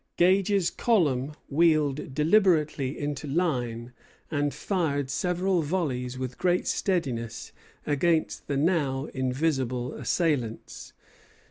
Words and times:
Gage's 0.17 0.71
column 0.71 1.33
wheeled 1.47 2.15
deliberately 2.15 2.97
into 2.97 3.27
line, 3.27 3.93
and 4.31 4.51
fired 4.51 5.11
several 5.11 5.61
volleys 5.61 6.17
with 6.17 6.39
great 6.39 6.65
steadiness 6.65 7.51
against 7.85 8.47
the 8.47 8.57
now 8.57 9.09
invisible 9.13 9.93
assailants. 9.93 10.93